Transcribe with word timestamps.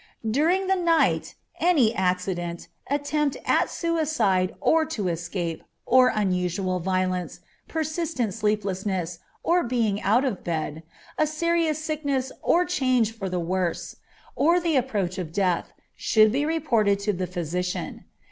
During 0.27 0.65
the 0.65 0.75
night, 0.75 1.35
any 1.59 1.93
accident, 1.93 2.67
attempt 2.89 3.37
at 3.45 3.69
suicide 3.69 4.55
or 4.59 4.83
to 4.83 5.09
escape, 5.09 5.63
or 5.85 6.07
unusual 6.11 6.79
violence, 6.79 7.39
persistent 7.67 8.33
sleeplessness, 8.33 9.19
or 9.43 9.61
being 9.63 10.01
out 10.01 10.25
of 10.25 10.43
bed, 10.43 10.81
a 11.19 11.27
serious 11.27 11.77
sickness 11.85 12.31
or 12.41 12.65
change 12.65 13.11
for 13.15 13.29
the 13.29 13.39
worse, 13.39 13.97
or 14.35 14.59
the 14.59 14.75
approach 14.75 15.19
of 15.19 15.31
death, 15.31 15.71
should 15.95 16.31
be 16.31 16.45
reported 16.47 16.97
to 17.01 17.13
the 17.13 17.27
physician. 17.27 18.05